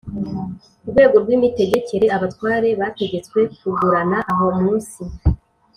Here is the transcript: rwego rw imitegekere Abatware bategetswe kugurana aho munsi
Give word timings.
rwego 0.89 1.15
rw 1.23 1.29
imitegekere 1.37 2.05
Abatware 2.17 2.69
bategetswe 2.81 3.39
kugurana 3.59 4.17
aho 4.31 4.45
munsi 4.59 5.01